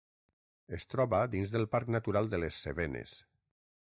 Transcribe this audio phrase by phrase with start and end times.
[0.77, 3.15] Es troba dins del parc natural de les Cevenes.